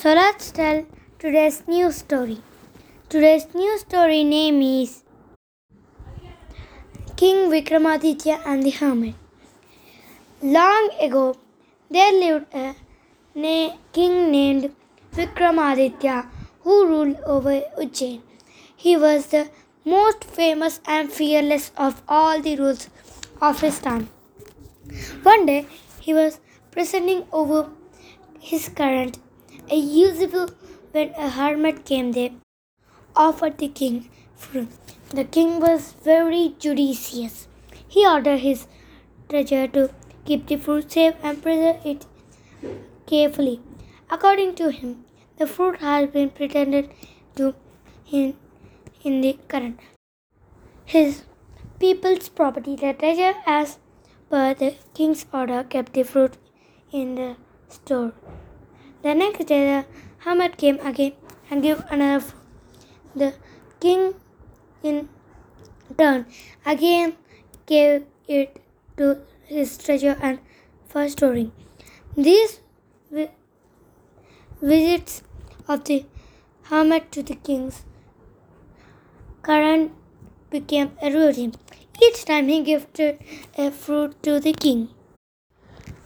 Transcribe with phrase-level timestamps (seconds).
[0.00, 0.84] So let's tell
[1.18, 2.36] today's new story.
[3.08, 5.02] Today's new story name is
[7.16, 9.16] King Vikramaditya and the Hermit.
[10.40, 11.34] Long ago,
[11.90, 12.76] there lived a
[13.34, 14.72] na- king named
[15.16, 16.28] Vikramaditya
[16.60, 18.20] who ruled over Ujjain.
[18.76, 19.50] He was the
[19.84, 22.88] most famous and fearless of all the rulers
[23.42, 24.08] of his time.
[25.24, 25.66] One day,
[25.98, 26.38] he was
[26.70, 27.68] presiding over
[28.38, 29.18] his current,
[29.70, 30.50] a useful
[30.92, 32.30] when a hermit came there,
[33.14, 34.68] offered the king fruit.
[35.10, 37.48] The king was very judicious.
[37.86, 38.66] He ordered his
[39.28, 39.90] treasurer to
[40.24, 42.06] keep the fruit safe and preserve it
[43.06, 43.60] carefully.
[44.10, 45.04] According to him,
[45.38, 46.90] the fruit had been pretended
[47.36, 47.54] to
[48.04, 48.34] him
[49.02, 49.80] in the current.
[50.84, 51.24] His
[51.78, 53.78] people's property, the treasure, as
[54.30, 56.36] per the king's order, kept the fruit
[56.92, 57.36] in the
[57.68, 58.12] store.
[59.02, 59.86] The next day, the
[60.24, 61.12] hermit came again
[61.50, 62.42] and gave another fruit.
[63.16, 63.34] The
[63.80, 64.14] king,
[64.82, 65.08] in
[65.98, 66.26] turn,
[66.66, 67.16] again
[67.66, 68.60] gave it
[68.96, 70.38] to his treasure and
[70.88, 71.52] for storing.
[72.16, 72.60] These
[73.10, 73.30] vi-
[74.62, 75.22] visits
[75.66, 76.04] of the
[76.64, 77.82] hermit to the king's
[79.42, 79.92] current
[80.50, 81.54] became a routine.
[82.00, 83.18] Each time he gifted
[83.56, 84.90] a fruit to the king.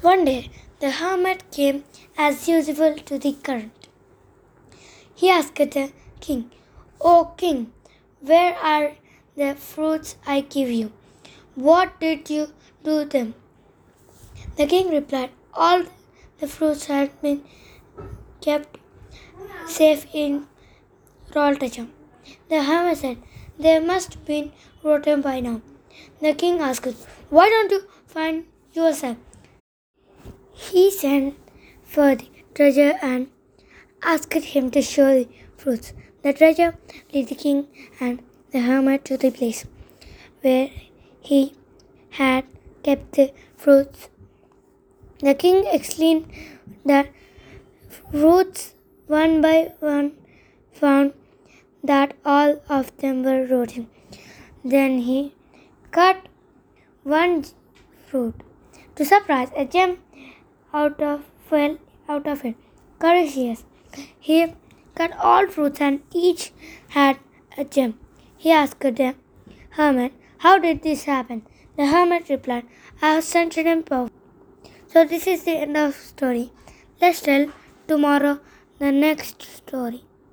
[0.00, 1.84] One day, the hermit came
[2.18, 3.88] as usual to the current.
[5.14, 6.50] He asked the king,
[7.00, 7.72] O king,
[8.20, 8.92] where are
[9.36, 10.92] the fruits I give you?
[11.54, 12.48] What did you
[12.84, 13.34] do them?
[14.56, 15.84] The king replied, All
[16.38, 17.42] the fruits had been
[18.40, 18.78] kept
[19.66, 20.46] safe in
[21.32, 21.86] treasure.
[22.48, 23.18] The hermit said,
[23.58, 24.52] They must have been
[24.82, 25.62] rotten by now.
[26.20, 26.86] The king asked,
[27.30, 29.16] Why don't you find yourself?
[30.56, 31.34] He sent
[31.82, 33.28] for the treasure and
[34.02, 35.92] asked him to show the fruits.
[36.22, 36.76] The treasure
[37.12, 37.66] led the king
[38.00, 39.66] and the hermit to the place
[40.40, 40.70] where
[41.20, 41.52] he
[42.10, 42.44] had
[42.82, 44.08] kept the fruits.
[45.20, 46.32] The king explained
[46.84, 47.10] that
[48.10, 48.74] fruits
[49.06, 50.12] one by one
[50.72, 51.12] found
[51.84, 53.88] that all of them were rotten.
[54.64, 55.34] Then he
[55.90, 56.26] cut
[57.02, 57.44] one
[58.06, 58.34] fruit.
[58.96, 59.98] To surprise, a gem
[60.72, 61.78] out of fell
[62.08, 62.56] out of it.
[62.98, 63.64] Courageous.
[64.18, 64.54] He
[64.94, 66.52] cut all fruits and each
[66.88, 67.18] had
[67.56, 67.98] a gem.
[68.36, 69.14] He asked the
[69.70, 71.42] hermit, How did this happen?
[71.76, 72.64] The hermit replied,
[73.02, 74.08] I have sent in power.
[74.86, 76.52] So this is the end of the story.
[77.00, 77.52] Let's tell
[77.86, 78.40] tomorrow
[78.78, 80.04] the next story.